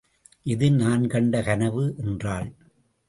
இது 0.43 0.71
நான் 0.71 1.07
கண்ட 1.07 1.41
கனவு 1.41 1.95
என்றாள். 1.97 2.49